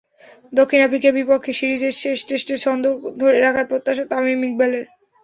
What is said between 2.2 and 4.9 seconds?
টেস্টে ছন্দ ধরে রাখার প্রত্যাশা তামিম ইকবালের।